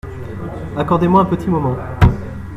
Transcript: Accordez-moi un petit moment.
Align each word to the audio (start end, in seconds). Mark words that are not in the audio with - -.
Accordez-moi 0.77 1.21
un 1.21 1.25
petit 1.25 1.47
moment. 1.47 1.77